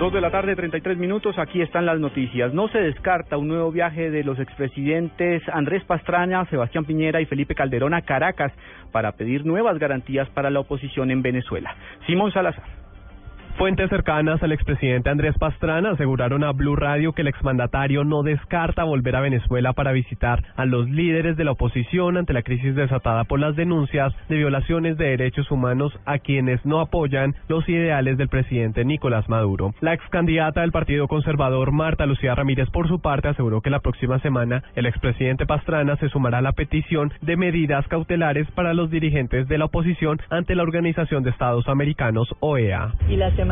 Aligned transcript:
Dos 0.00 0.14
de 0.14 0.22
la 0.22 0.30
tarde, 0.30 0.56
33 0.56 0.96
minutos. 0.96 1.38
Aquí 1.38 1.60
están 1.60 1.84
las 1.84 2.00
noticias. 2.00 2.54
No 2.54 2.68
se 2.68 2.78
descarta 2.78 3.36
un 3.36 3.48
nuevo 3.48 3.70
viaje 3.70 4.10
de 4.10 4.24
los 4.24 4.38
expresidentes 4.38 5.42
Andrés 5.52 5.84
Pastrana, 5.84 6.46
Sebastián 6.46 6.86
Piñera 6.86 7.20
y 7.20 7.26
Felipe 7.26 7.54
Calderón 7.54 7.92
a 7.92 8.00
Caracas 8.00 8.50
para 8.92 9.12
pedir 9.12 9.44
nuevas 9.44 9.78
garantías 9.78 10.26
para 10.30 10.48
la 10.48 10.60
oposición 10.60 11.10
en 11.10 11.20
Venezuela. 11.20 11.76
Simón 12.06 12.32
Salazar. 12.32 12.79
Fuentes 13.60 13.90
cercanas 13.90 14.42
al 14.42 14.52
expresidente 14.52 15.10
Andrés 15.10 15.36
Pastrana 15.38 15.90
aseguraron 15.90 16.44
a 16.44 16.52
Blue 16.52 16.76
Radio 16.76 17.12
que 17.12 17.20
el 17.20 17.28
exmandatario 17.28 18.04
no 18.04 18.22
descarta 18.22 18.84
volver 18.84 19.14
a 19.16 19.20
Venezuela 19.20 19.74
para 19.74 19.92
visitar 19.92 20.42
a 20.56 20.64
los 20.64 20.88
líderes 20.88 21.36
de 21.36 21.44
la 21.44 21.50
oposición 21.50 22.16
ante 22.16 22.32
la 22.32 22.40
crisis 22.40 22.74
desatada 22.74 23.24
por 23.24 23.38
las 23.38 23.56
denuncias 23.56 24.14
de 24.30 24.36
violaciones 24.38 24.96
de 24.96 25.08
derechos 25.10 25.50
humanos 25.50 25.92
a 26.06 26.20
quienes 26.20 26.64
no 26.64 26.80
apoyan 26.80 27.34
los 27.48 27.68
ideales 27.68 28.16
del 28.16 28.30
presidente 28.30 28.82
Nicolás 28.86 29.28
Maduro. 29.28 29.74
La 29.82 29.92
ex 29.92 30.08
candidata 30.08 30.62
del 30.62 30.72
Partido 30.72 31.06
Conservador 31.06 31.70
Marta 31.70 32.06
Lucía 32.06 32.34
Ramírez 32.34 32.70
por 32.70 32.88
su 32.88 33.00
parte 33.00 33.28
aseguró 33.28 33.60
que 33.60 33.68
la 33.68 33.80
próxima 33.80 34.20
semana 34.20 34.62
el 34.74 34.86
expresidente 34.86 35.44
Pastrana 35.44 35.96
se 35.96 36.08
sumará 36.08 36.38
a 36.38 36.40
la 36.40 36.52
petición 36.52 37.12
de 37.20 37.36
medidas 37.36 37.86
cautelares 37.88 38.50
para 38.52 38.72
los 38.72 38.90
dirigentes 38.90 39.48
de 39.48 39.58
la 39.58 39.66
oposición 39.66 40.18
ante 40.30 40.54
la 40.54 40.62
Organización 40.62 41.22
de 41.24 41.28
Estados 41.28 41.68
Americanos 41.68 42.26
OEA 42.40 42.94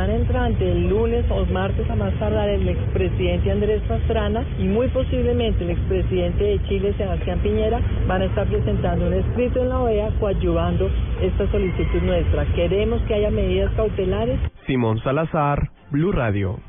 entrante, 0.06 0.70
el 0.70 0.88
lunes 0.88 1.24
o 1.30 1.44
martes 1.46 1.88
a 1.90 1.96
más 1.96 2.14
tardar, 2.14 2.48
el 2.48 2.68
expresidente 2.68 3.50
Andrés 3.50 3.82
Pastrana 3.88 4.44
y 4.58 4.64
muy 4.64 4.88
posiblemente 4.88 5.64
el 5.64 5.70
expresidente 5.70 6.44
de 6.44 6.62
Chile, 6.68 6.94
Sebastián 6.96 7.40
Piñera, 7.40 7.80
van 8.06 8.22
a 8.22 8.26
estar 8.26 8.46
presentando 8.46 9.08
un 9.08 9.14
escrito 9.14 9.60
en 9.60 9.68
la 9.68 9.80
OEA 9.80 10.10
coadyuvando 10.20 10.88
esta 11.20 11.50
solicitud 11.50 12.02
nuestra. 12.02 12.44
Queremos 12.54 13.02
que 13.02 13.14
haya 13.14 13.30
medidas 13.30 13.72
cautelares. 13.74 14.38
Simón 14.66 15.00
Salazar, 15.02 15.70
Blue 15.90 16.12
Radio. 16.12 16.60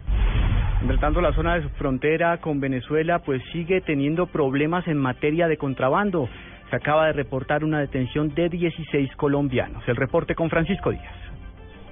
Entre 0.82 0.98
tanto, 0.98 1.22
la 1.22 1.34
zona 1.34 1.56
de 1.56 1.64
su 1.64 1.70
frontera 1.70 2.38
con 2.38 2.60
Venezuela 2.60 3.20
pues 3.20 3.42
sigue 3.52 3.82
teniendo 3.82 4.28
problemas 4.28 4.88
en 4.88 4.98
materia 4.98 5.48
de 5.48 5.58
contrabando. 5.58 6.30
Se 6.70 6.76
acaba 6.76 7.08
de 7.08 7.14
reportar 7.14 7.64
una 7.64 7.80
detención 7.80 8.34
de 8.34 8.48
16 8.48 9.16
colombianos. 9.18 9.84
El 9.88 9.98
reporte 9.98 10.36
con 10.36 10.50
Francisco 10.50 10.92
Díaz. 10.92 11.29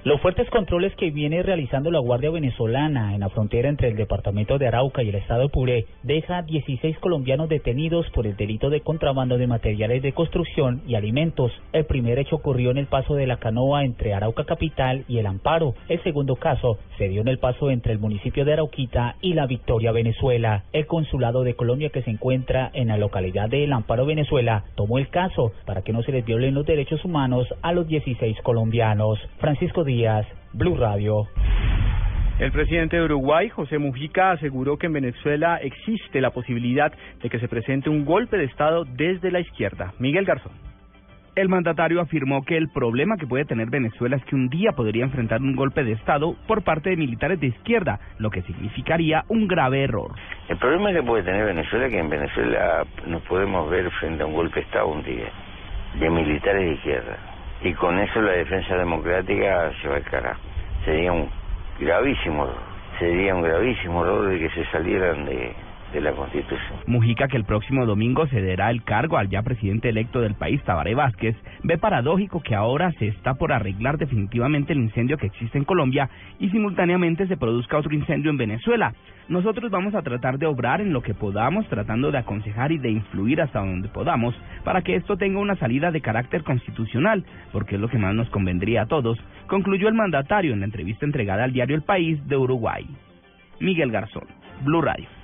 Los 0.04 0.20
fuertes 0.20 0.48
controles 0.50 0.94
que 0.94 1.10
viene 1.10 1.42
realizando 1.42 1.90
la 1.90 1.98
Guardia 1.98 2.30
Venezolana 2.30 3.14
en 3.14 3.20
la 3.20 3.30
frontera 3.30 3.68
entre 3.68 3.88
el 3.88 3.96
departamento 3.96 4.56
de 4.56 4.68
Arauca 4.68 5.02
y 5.02 5.08
el 5.08 5.16
estado 5.16 5.42
de 5.42 5.48
Puré 5.48 5.86
deja 6.04 6.42
16 6.42 6.96
colombianos 7.00 7.48
detenidos 7.48 8.08
por 8.10 8.24
el 8.24 8.36
delito 8.36 8.70
de 8.70 8.80
contrabando 8.80 9.38
de 9.38 9.48
materiales 9.48 10.00
de 10.00 10.12
construcción 10.12 10.82
y 10.86 10.94
alimentos. 10.94 11.50
El 11.72 11.84
primer 11.84 12.20
hecho 12.20 12.36
ocurrió 12.36 12.70
en 12.70 12.78
el 12.78 12.86
paso 12.86 13.16
de 13.16 13.26
la 13.26 13.38
canoa 13.38 13.84
entre 13.84 14.14
Arauca 14.14 14.44
Capital 14.44 15.04
y 15.08 15.18
El 15.18 15.26
Amparo. 15.26 15.74
El 15.88 16.00
segundo 16.04 16.36
caso 16.36 16.78
se 16.96 17.08
dio 17.08 17.20
en 17.20 17.28
el 17.28 17.38
paso 17.38 17.68
entre 17.68 17.92
el 17.92 17.98
municipio 17.98 18.44
de 18.44 18.52
Arauquita 18.52 19.16
y 19.20 19.34
la 19.34 19.46
Victoria, 19.46 19.90
Venezuela. 19.90 20.62
El 20.72 20.86
consulado 20.86 21.42
de 21.42 21.54
Colombia 21.54 21.90
que 21.90 22.02
se 22.02 22.10
encuentra 22.10 22.70
en 22.72 22.88
la 22.88 22.98
localidad 22.98 23.48
de 23.48 23.64
El 23.64 23.72
Amparo, 23.72 24.06
Venezuela, 24.06 24.62
tomó 24.76 24.98
el 24.98 25.08
caso 25.08 25.52
para 25.66 25.82
que 25.82 25.92
no 25.92 26.04
se 26.04 26.12
les 26.12 26.24
violen 26.24 26.54
los 26.54 26.66
derechos 26.66 27.04
humanos 27.04 27.48
a 27.62 27.72
los 27.72 27.88
16 27.88 28.40
colombianos. 28.42 29.18
Francisco 29.38 29.87
Díaz, 29.88 30.26
Blue 30.52 30.76
Radio. 30.76 31.28
El 32.38 32.52
presidente 32.52 32.98
de 32.98 33.04
Uruguay, 33.04 33.48
José 33.48 33.78
Mujica, 33.78 34.32
aseguró 34.32 34.76
que 34.76 34.86
en 34.86 34.92
Venezuela 34.92 35.56
existe 35.62 36.20
la 36.20 36.30
posibilidad 36.30 36.92
de 37.22 37.30
que 37.30 37.40
se 37.40 37.48
presente 37.48 37.88
un 37.88 38.04
golpe 38.04 38.36
de 38.36 38.44
Estado 38.44 38.84
desde 38.84 39.30
la 39.30 39.40
izquierda. 39.40 39.94
Miguel 39.98 40.26
Garzón. 40.26 40.52
El 41.34 41.48
mandatario 41.48 42.02
afirmó 42.02 42.44
que 42.44 42.58
el 42.58 42.68
problema 42.68 43.16
que 43.16 43.26
puede 43.26 43.46
tener 43.46 43.70
Venezuela 43.70 44.16
es 44.16 44.24
que 44.26 44.34
un 44.34 44.50
día 44.50 44.72
podría 44.72 45.04
enfrentar 45.04 45.40
un 45.40 45.56
golpe 45.56 45.82
de 45.82 45.92
Estado 45.92 46.36
por 46.46 46.62
parte 46.64 46.90
de 46.90 46.96
militares 46.96 47.40
de 47.40 47.46
izquierda, 47.46 47.98
lo 48.18 48.28
que 48.28 48.42
significaría 48.42 49.24
un 49.28 49.48
grave 49.48 49.84
error. 49.84 50.10
El 50.50 50.58
problema 50.58 50.92
que 50.92 51.02
puede 51.02 51.22
tener 51.22 51.46
Venezuela 51.46 51.86
es 51.86 51.92
que 51.92 51.98
en 51.98 52.10
Venezuela 52.10 52.84
nos 53.06 53.22
podemos 53.22 53.70
ver 53.70 53.90
frente 53.92 54.22
a 54.22 54.26
un 54.26 54.34
golpe 54.34 54.60
de 54.60 54.66
Estado 54.66 54.88
un 54.88 55.02
día, 55.02 55.32
de 55.98 56.10
militares 56.10 56.62
de 56.62 56.74
izquierda 56.74 57.37
y 57.62 57.74
con 57.74 57.98
eso 57.98 58.20
la 58.20 58.32
defensa 58.32 58.76
democrática 58.76 59.72
se 59.82 59.88
va 59.88 59.96
al 59.96 60.04
carajo. 60.04 60.40
Sería 60.84 61.12
un 61.12 61.30
gravísimo 61.80 62.48
sería 62.98 63.34
un 63.34 63.42
gravísimo 63.42 64.04
error 64.04 64.28
de 64.30 64.38
que 64.40 64.50
se 64.50 64.64
salieran 64.70 65.24
de, 65.24 65.54
de 65.92 66.00
la 66.00 66.12
Constitución. 66.12 66.78
Mujica, 66.86 67.28
que 67.28 67.36
el 67.36 67.44
próximo 67.44 67.86
domingo 67.86 68.26
cederá 68.26 68.70
el 68.70 68.82
cargo 68.82 69.16
al 69.16 69.28
ya 69.28 69.42
presidente 69.42 69.88
electo 69.88 70.20
del 70.20 70.34
país, 70.34 70.62
Tabaré 70.64 70.94
Vázquez, 70.94 71.36
ve 71.62 71.78
paradójico 71.78 72.40
que 72.42 72.54
ahora 72.54 72.92
se 72.92 73.08
está 73.08 73.34
por 73.34 73.52
arreglar 73.52 73.98
definitivamente 73.98 74.72
el 74.72 74.80
incendio 74.80 75.16
que 75.16 75.26
existe 75.26 75.58
en 75.58 75.64
Colombia 75.64 76.10
y 76.38 76.50
simultáneamente 76.50 77.26
se 77.26 77.36
produzca 77.36 77.78
otro 77.78 77.94
incendio 77.94 78.30
en 78.30 78.36
Venezuela. 78.36 78.94
Nosotros 79.28 79.70
vamos 79.70 79.94
a 79.94 80.02
tratar 80.02 80.38
de 80.38 80.46
obrar 80.46 80.80
en 80.80 80.92
lo 80.92 81.02
que 81.02 81.14
podamos, 81.14 81.66
tratando 81.68 82.10
de 82.10 82.18
aconsejar 82.18 82.72
y 82.72 82.78
de 82.78 82.90
influir 82.90 83.42
hasta 83.42 83.60
donde 83.60 83.88
podamos 83.88 84.34
para 84.64 84.82
que 84.82 84.96
esto 84.96 85.16
tenga 85.16 85.38
una 85.38 85.56
salida 85.56 85.90
de 85.90 86.00
carácter 86.00 86.42
constitucional, 86.42 87.24
porque 87.52 87.74
es 87.74 87.80
lo 87.80 87.88
que 87.88 87.98
más 87.98 88.14
nos 88.14 88.30
convendría 88.30 88.82
a 88.82 88.86
todos, 88.86 89.18
concluyó 89.46 89.88
el 89.88 89.94
mandatario 89.94 90.52
en 90.52 90.60
la 90.60 90.66
entrevista 90.66 91.04
entregada 91.04 91.44
al 91.44 91.52
diario 91.52 91.76
El 91.76 91.82
País 91.82 92.26
de 92.26 92.36
Uruguay. 92.36 92.86
Miguel 93.60 93.90
Garzón, 93.90 94.26
Blue 94.64 94.80
Radio. 94.80 95.17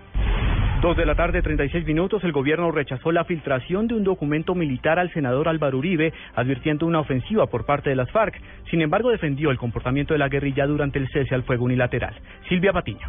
Dos 0.84 0.98
de 0.98 1.06
la 1.06 1.14
tarde, 1.14 1.40
36 1.40 1.86
minutos, 1.86 2.22
el 2.24 2.32
gobierno 2.32 2.70
rechazó 2.70 3.10
la 3.10 3.24
filtración 3.24 3.86
de 3.86 3.94
un 3.94 4.04
documento 4.04 4.54
militar 4.54 4.98
al 4.98 5.10
senador 5.14 5.48
Álvaro 5.48 5.78
Uribe, 5.78 6.12
advirtiendo 6.34 6.84
una 6.84 7.00
ofensiva 7.00 7.46
por 7.46 7.64
parte 7.64 7.88
de 7.88 7.96
las 7.96 8.10
FARC. 8.10 8.38
Sin 8.70 8.82
embargo, 8.82 9.08
defendió 9.08 9.50
el 9.50 9.56
comportamiento 9.56 10.12
de 10.12 10.18
la 10.18 10.28
guerrilla 10.28 10.66
durante 10.66 10.98
el 10.98 11.08
cese 11.08 11.34
al 11.34 11.44
fuego 11.44 11.64
unilateral. 11.64 12.14
Silvia 12.50 12.74
Patiño. 12.74 13.06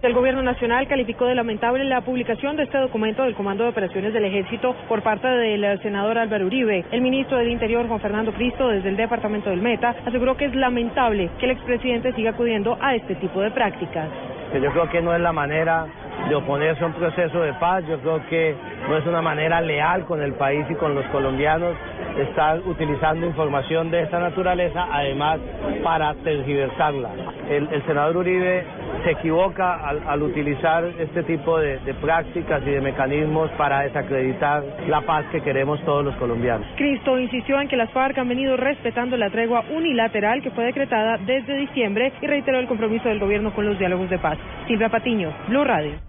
El 0.00 0.14
Gobierno 0.14 0.42
Nacional 0.42 0.88
calificó 0.88 1.26
de 1.26 1.34
lamentable 1.34 1.84
la 1.84 2.00
publicación 2.00 2.56
de 2.56 2.62
este 2.62 2.78
documento 2.78 3.22
del 3.22 3.34
Comando 3.34 3.64
de 3.64 3.68
Operaciones 3.68 4.14
del 4.14 4.24
Ejército 4.24 4.74
por 4.88 5.02
parte 5.02 5.28
del 5.28 5.78
senador 5.82 6.16
Álvaro 6.16 6.46
Uribe. 6.46 6.86
El 6.90 7.02
ministro 7.02 7.36
del 7.36 7.50
Interior, 7.50 7.86
Juan 7.86 8.00
Fernando 8.00 8.32
Cristo, 8.32 8.66
desde 8.68 8.88
el 8.88 8.96
Departamento 8.96 9.50
del 9.50 9.60
Meta, 9.60 9.94
aseguró 10.06 10.38
que 10.38 10.46
es 10.46 10.54
lamentable 10.54 11.28
que 11.38 11.44
el 11.44 11.52
expresidente 11.52 12.14
siga 12.14 12.30
acudiendo 12.30 12.78
a 12.80 12.94
este 12.94 13.14
tipo 13.16 13.42
de 13.42 13.50
prácticas. 13.50 14.08
Yo 14.54 14.70
creo 14.72 14.88
que 14.88 15.02
no 15.02 15.14
es 15.14 15.20
la 15.20 15.32
manera 15.32 15.86
de 16.28 16.34
oponerse 16.34 16.84
a 16.84 16.86
un 16.86 16.92
proceso 16.92 17.40
de 17.40 17.52
paz. 17.54 17.84
Yo 17.88 17.98
creo 18.00 18.26
que 18.28 18.54
no 18.88 18.96
es 18.96 19.06
una 19.06 19.22
manera 19.22 19.60
leal 19.60 20.04
con 20.04 20.22
el 20.22 20.34
país 20.34 20.66
y 20.68 20.74
con 20.74 20.94
los 20.94 21.04
colombianos 21.06 21.74
estar 22.18 22.60
utilizando 22.60 23.26
información 23.26 23.90
de 23.90 24.02
esta 24.02 24.18
naturaleza, 24.18 24.86
además 24.90 25.38
para 25.82 26.14
tergiversarla. 26.14 27.10
El, 27.48 27.68
senador 27.86 28.18
Uribe 28.18 28.64
se 29.04 29.12
equivoca 29.12 29.88
al, 29.88 30.22
utilizar 30.22 30.84
este 30.98 31.22
tipo 31.22 31.58
de, 31.58 31.78
de, 31.78 31.94
prácticas 31.94 32.62
y 32.66 32.70
de 32.70 32.80
mecanismos 32.80 33.50
para 33.52 33.80
desacreditar 33.80 34.62
la 34.88 35.00
paz 35.02 35.24
que 35.30 35.40
queremos 35.40 35.80
todos 35.84 36.04
los 36.04 36.14
colombianos. 36.16 36.66
Cristo 36.76 37.18
insistió 37.18 37.60
en 37.60 37.68
que 37.68 37.76
las 37.76 37.90
FARC 37.90 38.18
han 38.18 38.28
venido 38.28 38.56
respetando 38.56 39.16
la 39.16 39.30
tregua 39.30 39.64
unilateral 39.70 40.42
que 40.42 40.50
fue 40.50 40.64
decretada 40.64 41.18
desde 41.18 41.54
diciembre 41.56 42.12
y 42.20 42.26
reiteró 42.26 42.58
el 42.58 42.66
compromiso 42.66 43.08
del 43.08 43.20
gobierno 43.20 43.52
con 43.54 43.66
los 43.66 43.78
diálogos 43.78 44.10
de 44.10 44.18
paz. 44.18 44.38
Silvia 44.66 44.88
Patiño, 44.88 45.32
Blue 45.48 45.64
Radio. 45.64 46.07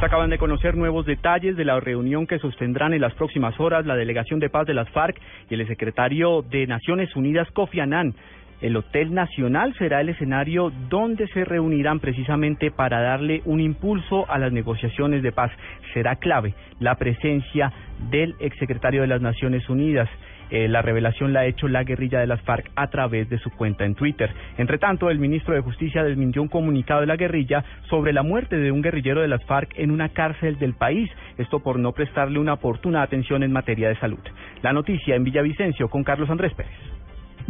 Se 0.00 0.06
acaban 0.06 0.30
de 0.30 0.38
conocer 0.38 0.78
nuevos 0.78 1.04
detalles 1.04 1.58
de 1.58 1.64
la 1.66 1.78
reunión 1.78 2.26
que 2.26 2.38
sostendrán 2.38 2.94
en 2.94 3.02
las 3.02 3.12
próximas 3.12 3.60
horas 3.60 3.84
la 3.84 3.96
Delegación 3.96 4.40
de 4.40 4.48
Paz 4.48 4.66
de 4.66 4.72
las 4.72 4.88
FARC 4.88 5.20
y 5.50 5.54
el 5.54 5.68
secretario 5.68 6.40
de 6.40 6.66
Naciones 6.66 7.14
Unidas, 7.14 7.50
Kofi 7.50 7.80
Annan. 7.80 8.14
El 8.62 8.78
Hotel 8.78 9.12
Nacional 9.12 9.74
será 9.76 10.00
el 10.00 10.08
escenario 10.08 10.72
donde 10.88 11.28
se 11.28 11.44
reunirán 11.44 12.00
precisamente 12.00 12.70
para 12.70 13.02
darle 13.02 13.42
un 13.44 13.60
impulso 13.60 14.24
a 14.30 14.38
las 14.38 14.52
negociaciones 14.52 15.22
de 15.22 15.32
paz. 15.32 15.52
Será 15.92 16.16
clave 16.16 16.54
la 16.78 16.94
presencia 16.94 17.70
del 18.10 18.36
exsecretario 18.40 19.02
de 19.02 19.06
las 19.06 19.20
Naciones 19.20 19.68
Unidas. 19.68 20.08
Eh, 20.50 20.68
la 20.68 20.82
revelación 20.82 21.32
la 21.32 21.40
ha 21.40 21.46
hecho 21.46 21.68
la 21.68 21.84
guerrilla 21.84 22.20
de 22.20 22.26
las 22.26 22.40
FARC 22.42 22.70
a 22.74 22.88
través 22.88 23.28
de 23.28 23.38
su 23.38 23.50
cuenta 23.50 23.84
en 23.84 23.94
Twitter. 23.94 24.30
Entre 24.58 24.78
tanto, 24.78 25.10
el 25.10 25.18
ministro 25.18 25.54
de 25.54 25.60
Justicia 25.60 26.02
desmintió 26.02 26.42
un 26.42 26.48
comunicado 26.48 27.00
de 27.00 27.06
la 27.06 27.16
guerrilla 27.16 27.64
sobre 27.88 28.12
la 28.12 28.22
muerte 28.22 28.56
de 28.56 28.72
un 28.72 28.82
guerrillero 28.82 29.20
de 29.20 29.28
las 29.28 29.44
FARC 29.44 29.72
en 29.76 29.90
una 29.90 30.08
cárcel 30.10 30.58
del 30.58 30.74
país, 30.74 31.10
esto 31.38 31.60
por 31.60 31.78
no 31.78 31.92
prestarle 31.92 32.38
una 32.38 32.54
oportuna 32.54 33.02
atención 33.02 33.42
en 33.42 33.52
materia 33.52 33.88
de 33.88 33.96
salud. 33.96 34.20
La 34.62 34.72
noticia 34.72 35.14
en 35.14 35.24
Villavicencio 35.24 35.88
con 35.88 36.04
Carlos 36.04 36.30
Andrés 36.30 36.52
Pérez. 36.54 36.99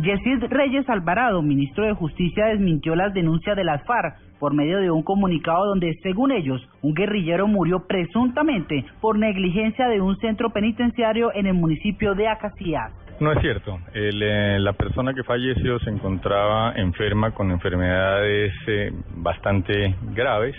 Yesid 0.03 0.45
Reyes 0.49 0.89
Alvarado, 0.89 1.43
ministro 1.43 1.85
de 1.85 1.93
Justicia, 1.93 2.47
desmintió 2.47 2.95
las 2.95 3.13
denuncias 3.13 3.55
de 3.55 3.65
las 3.65 3.85
FARC 3.85 4.17
por 4.39 4.55
medio 4.55 4.79
de 4.79 4.91
un 4.91 5.03
comunicado 5.03 5.67
donde, 5.67 5.95
según 6.03 6.33
ellos, 6.33 6.67
un 6.81 6.95
guerrillero 6.95 7.47
murió 7.47 7.87
presuntamente 7.87 8.87
por 9.03 9.19
negligencia 9.19 9.89
de 9.89 10.01
un 10.01 10.17
centro 10.17 10.51
penitenciario 10.51 11.31
en 11.35 11.47
el 11.47 11.55
municipio 11.55 12.15
de 12.15 12.29
Acacías. 12.29 12.93
No 13.21 13.33
es 13.33 13.41
cierto. 13.43 13.79
El, 13.93 14.23
eh, 14.23 14.59
la 14.61 14.73
persona 14.73 15.13
que 15.13 15.23
falleció 15.23 15.79
se 15.81 15.91
encontraba 15.91 16.73
enferma 16.77 17.33
con 17.33 17.51
enfermedades 17.51 18.55
eh, 18.69 18.93
bastante 19.17 19.95
graves 20.15 20.57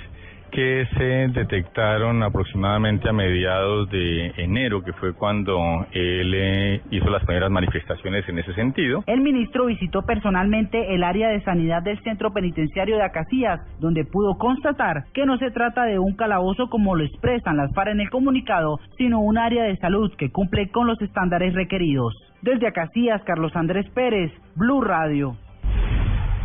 que 0.51 0.88
se 0.98 1.39
detectaron 1.39 2.21
aproximadamente 2.24 3.09
a 3.09 3.13
mediados 3.13 3.89
de 3.89 4.33
enero, 4.38 4.83
que 4.83 4.94
fue 4.94 5.13
cuando 5.13 5.86
él 5.92 6.33
eh, 6.36 6.81
hizo 6.92 7.09
las 7.09 7.24
primeras 7.25 7.50
manifestaciones 7.50 8.27
en 8.27 8.39
ese 8.39 8.53
sentido. 8.53 9.03
El 9.07 9.21
ministro 9.21 9.65
visitó 9.65 10.03
personalmente 10.03 10.94
el 10.94 11.03
área 11.03 11.30
de 11.30 11.42
sanidad 11.42 11.81
del 11.81 12.00
centro 12.03 12.31
penitenciario 12.31 12.98
de 12.98 13.03
Acacías, 13.03 13.62
donde 13.80 14.06
pudo 14.06 14.38
constatar 14.38 15.06
que 15.13 15.25
no 15.25 15.38
se 15.38 15.51
trata 15.51 15.86
de 15.86 16.00
un 16.00 16.15
calabozo 16.15 16.68
como 16.69 16.95
lo 16.95 17.03
expresan 17.03 17.57
las 17.57 17.74
FARC 17.74 17.92
en 17.92 18.01
el 18.01 18.09
comunicado, 18.09 18.80
sino 18.98 19.21
un 19.21 19.38
área 19.38 19.63
de 19.63 19.77
salud 19.77 20.12
que 20.18 20.31
cumple 20.31 20.69
con 20.69 20.88
los 20.88 21.01
estándares 21.01 21.53
requeridos. 21.53 22.13
Desde 22.42 22.68
Acacías, 22.68 23.21
Carlos 23.24 23.56
Andrés 23.56 23.89
Pérez, 23.94 24.31
Blue 24.56 24.81
Radio. 24.81 25.36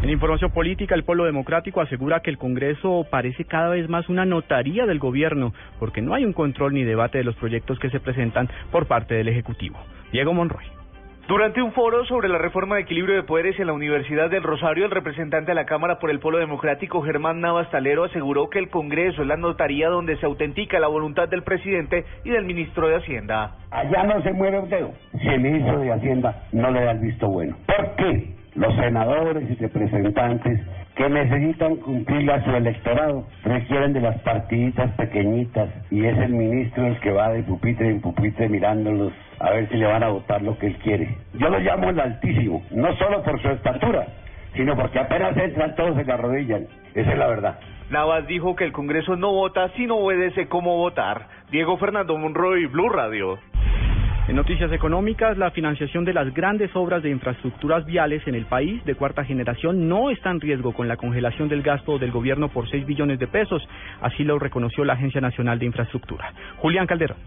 En 0.02 0.10
información 0.10 0.50
política, 0.50 0.94
el 0.94 1.04
Pueblo 1.04 1.24
Democrático 1.24 1.80
asegura 1.80 2.20
que 2.20 2.30
el 2.30 2.36
Congreso 2.36 3.06
parece 3.10 3.44
cada 3.44 3.70
vez 3.70 3.88
más 3.88 4.08
una 4.10 4.26
notaría 4.26 4.84
del 4.84 4.98
gobierno, 4.98 5.54
porque 5.78 6.02
no 6.02 6.14
hay 6.14 6.24
un 6.24 6.34
control 6.34 6.74
ni 6.74 6.84
debate 6.84 7.18
de 7.18 7.24
los 7.24 7.34
proyectos 7.36 7.78
que 7.78 7.88
se 7.88 7.98
presentan 7.98 8.48
por 8.70 8.86
parte 8.86 9.14
del 9.14 9.28
Ejecutivo. 9.28 9.78
Diego 10.12 10.34
Monroy. 10.34 10.64
Durante 11.26 11.60
un 11.60 11.72
foro 11.72 12.04
sobre 12.04 12.28
la 12.28 12.38
reforma 12.38 12.76
de 12.76 12.82
equilibrio 12.82 13.16
de 13.16 13.24
poderes 13.24 13.58
en 13.58 13.66
la 13.66 13.72
Universidad 13.72 14.30
del 14.30 14.44
Rosario, 14.44 14.84
el 14.84 14.92
representante 14.92 15.50
de 15.50 15.56
la 15.56 15.64
Cámara 15.64 15.98
por 15.98 16.10
el 16.10 16.20
Pueblo 16.20 16.38
Democrático, 16.38 17.02
Germán 17.02 17.40
Navas 17.40 17.68
Talero, 17.70 18.04
aseguró 18.04 18.48
que 18.48 18.60
el 18.60 18.68
Congreso 18.68 19.22
es 19.22 19.28
la 19.28 19.36
notaría 19.36 19.88
donde 19.88 20.16
se 20.18 20.26
autentica 20.26 20.78
la 20.78 20.86
voluntad 20.86 21.28
del 21.28 21.42
presidente 21.42 22.04
y 22.22 22.30
del 22.30 22.44
ministro 22.44 22.86
de 22.86 22.96
Hacienda. 22.96 23.56
Allá 23.72 24.04
no 24.04 24.22
se 24.22 24.32
muere 24.34 24.60
un 24.60 24.68
dedo 24.68 24.92
si 25.20 25.26
el 25.26 25.40
ministro 25.40 25.80
de 25.80 25.92
Hacienda 25.92 26.44
no 26.52 26.70
le 26.70 26.84
da 26.84 26.92
el 26.92 27.00
visto 27.00 27.26
bueno. 27.28 27.56
¿Por 27.66 27.96
qué? 27.96 28.35
Los 28.56 28.74
senadores 28.76 29.50
y 29.50 29.54
representantes 29.54 30.60
que 30.94 31.08
necesitan 31.10 31.76
cumplir 31.76 32.30
a 32.30 32.42
su 32.42 32.50
electorado 32.50 33.26
requieren 33.44 33.92
de 33.92 34.00
las 34.00 34.18
partiditas 34.20 34.90
pequeñitas 34.92 35.68
y 35.90 36.04
es 36.04 36.16
el 36.18 36.32
ministro 36.32 36.86
el 36.86 36.98
que 37.00 37.12
va 37.12 37.30
de 37.30 37.42
pupitre 37.42 37.90
en 37.90 38.00
pupitre 38.00 38.48
mirándolos 38.48 39.12
a 39.38 39.50
ver 39.50 39.68
si 39.68 39.76
le 39.76 39.86
van 39.86 40.02
a 40.02 40.08
votar 40.08 40.42
lo 40.42 40.58
que 40.58 40.68
él 40.68 40.76
quiere. 40.78 41.14
Yo 41.34 41.50
lo 41.50 41.58
llamo 41.58 41.90
el 41.90 42.00
altísimo, 42.00 42.62
no 42.70 42.96
solo 42.96 43.22
por 43.22 43.40
su 43.42 43.48
estatura, 43.48 44.06
sino 44.54 44.74
porque 44.74 44.98
apenas 44.98 45.36
entran 45.36 45.76
todos 45.76 46.02
se 46.02 46.10
arrodillan. 46.10 46.66
Esa 46.94 47.12
es 47.12 47.18
la 47.18 47.26
verdad. 47.26 47.58
Navas 47.90 48.26
dijo 48.26 48.56
que 48.56 48.64
el 48.64 48.72
Congreso 48.72 49.16
no 49.16 49.32
vota 49.32 49.68
si 49.76 49.86
no 49.86 49.96
obedece 49.96 50.48
cómo 50.48 50.78
votar. 50.78 51.28
Diego 51.50 51.76
Fernando 51.76 52.16
Monroy, 52.16 52.66
Blue 52.66 52.88
Radio. 52.88 53.38
En 54.28 54.34
noticias 54.34 54.72
económicas, 54.72 55.38
la 55.38 55.52
financiación 55.52 56.04
de 56.04 56.12
las 56.12 56.34
grandes 56.34 56.74
obras 56.74 57.00
de 57.00 57.10
infraestructuras 57.10 57.86
viales 57.86 58.26
en 58.26 58.34
el 58.34 58.46
país 58.46 58.84
de 58.84 58.96
cuarta 58.96 59.24
generación 59.24 59.88
no 59.88 60.10
está 60.10 60.30
en 60.30 60.40
riesgo 60.40 60.72
con 60.72 60.88
la 60.88 60.96
congelación 60.96 61.48
del 61.48 61.62
gasto 61.62 61.96
del 62.00 62.10
gobierno 62.10 62.48
por 62.48 62.68
6 62.68 62.84
billones 62.86 63.20
de 63.20 63.28
pesos, 63.28 63.62
así 64.00 64.24
lo 64.24 64.40
reconoció 64.40 64.84
la 64.84 64.94
Agencia 64.94 65.20
Nacional 65.20 65.60
de 65.60 65.66
Infraestructura. 65.66 66.32
Julián 66.56 66.88
Calderón. 66.88 67.18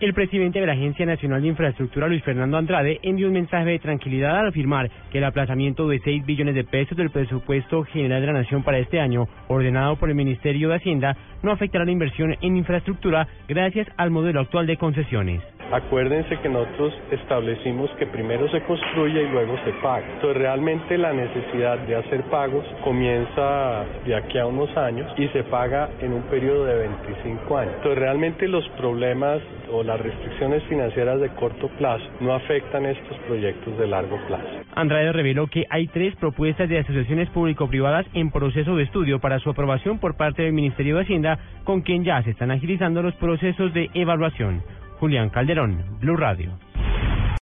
El 0.00 0.12
presidente 0.12 0.60
de 0.60 0.66
la 0.66 0.74
Agencia 0.74 1.06
Nacional 1.06 1.40
de 1.40 1.48
Infraestructura, 1.48 2.06
Luis 2.06 2.22
Fernando 2.22 2.58
Andrade, 2.58 2.98
envió 3.02 3.28
un 3.28 3.32
mensaje 3.32 3.70
de 3.70 3.78
tranquilidad 3.78 4.36
al 4.36 4.48
afirmar 4.48 4.90
que 5.10 5.18
el 5.18 5.24
aplazamiento 5.24 5.88
de 5.88 6.00
6 6.00 6.26
billones 6.26 6.54
de 6.54 6.64
pesos 6.64 6.98
del 6.98 7.10
presupuesto 7.10 7.84
general 7.84 8.20
de 8.20 8.26
la 8.26 8.40
Nación 8.40 8.62
para 8.62 8.78
este 8.78 9.00
año, 9.00 9.26
ordenado 9.48 9.96
por 9.96 10.10
el 10.10 10.16
Ministerio 10.16 10.68
de 10.68 10.74
Hacienda, 10.74 11.16
no 11.42 11.52
afectará 11.52 11.86
la 11.86 11.92
inversión 11.92 12.36
en 12.42 12.56
infraestructura 12.58 13.26
gracias 13.48 13.88
al 13.96 14.10
modelo 14.10 14.40
actual 14.40 14.66
de 14.66 14.76
concesiones. 14.76 15.40
Acuérdense 15.70 16.36
que 16.38 16.48
nosotros 16.48 16.92
establecimos 17.10 17.90
que 17.98 18.06
primero 18.06 18.48
se 18.50 18.60
construye 18.62 19.22
y 19.22 19.28
luego 19.28 19.56
se 19.64 19.72
paga. 19.82 20.04
Entonces 20.14 20.36
realmente 20.36 20.98
la 20.98 21.12
necesidad 21.12 21.78
de 21.78 21.96
hacer 21.96 22.22
pagos 22.24 22.64
comienza 22.84 23.84
de 24.04 24.14
aquí 24.14 24.38
a 24.38 24.46
unos 24.46 24.74
años 24.76 25.12
y 25.16 25.28
se 25.28 25.44
paga 25.44 25.88
en 26.00 26.12
un 26.12 26.22
periodo 26.22 26.64
de 26.64 26.76
25 26.76 27.56
años. 27.56 27.74
Entonces 27.76 27.98
realmente 27.98 28.48
los 28.48 28.68
problemas 28.70 29.40
o 29.70 29.82
las 29.82 30.00
restricciones 30.00 30.62
financieras 30.64 31.20
de 31.20 31.28
corto 31.30 31.68
plazo 31.78 32.04
no 32.20 32.34
afectan 32.34 32.86
estos 32.86 33.16
proyectos 33.20 33.78
de 33.78 33.86
largo 33.86 34.18
plazo. 34.26 34.46
Andrade 34.74 35.12
reveló 35.12 35.46
que 35.46 35.66
hay 35.70 35.86
tres 35.86 36.14
propuestas 36.16 36.68
de 36.68 36.78
asociaciones 36.78 37.28
público-privadas 37.30 38.06
en 38.14 38.30
proceso 38.30 38.76
de 38.76 38.84
estudio 38.84 39.20
para 39.20 39.38
su 39.38 39.50
aprobación 39.50 39.98
por 39.98 40.16
parte 40.16 40.42
del 40.42 40.52
Ministerio 40.52 40.96
de 40.96 41.02
Hacienda, 41.02 41.38
con 41.64 41.82
quien 41.82 42.04
ya 42.04 42.22
se 42.22 42.30
están 42.30 42.50
agilizando 42.50 43.02
los 43.02 43.14
procesos 43.16 43.72
de 43.74 43.90
evaluación. 43.94 44.62
Julián 45.02 45.30
Calderón, 45.30 45.98
Blue 45.98 46.14
Radio. 46.14 46.56